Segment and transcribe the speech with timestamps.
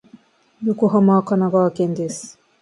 [0.65, 2.39] 横浜は神奈川県です。